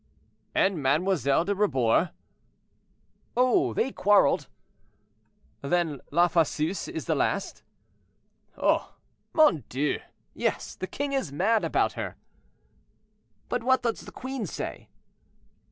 "And 0.55 0.81
Mlle. 0.81 1.45
de 1.45 1.53
Rebours?" 1.53 2.07
"Oh! 3.37 3.71
they 3.75 3.91
quarreled." 3.91 4.47
"Then 5.61 6.01
La 6.09 6.27
Fosseuse 6.27 6.87
is 6.87 7.05
the 7.05 7.13
last?" 7.13 7.61
"Oh! 8.57 8.95
mon 9.33 9.63
Dieu! 9.69 9.99
yes; 10.33 10.73
the 10.73 10.87
king 10.87 11.13
is 11.13 11.31
mad 11.31 11.63
about 11.63 11.93
her." 11.93 12.15
"But 13.47 13.61
what 13.61 13.83
does 13.83 14.01
the 14.01 14.11
queen 14.11 14.47
say?" 14.47 14.89